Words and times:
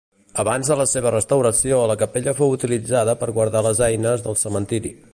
Abans 0.43 0.71
de 0.71 0.77
la 0.79 0.87
seva 0.91 1.11
restauració 1.15 1.83
la 1.93 1.97
capella 2.05 2.35
fou 2.41 2.57
utilitzada 2.57 3.17
per 3.23 3.33
guardar 3.39 3.65
les 3.71 3.87
eines 3.93 4.29
del 4.29 4.43
cementiri. 4.47 4.97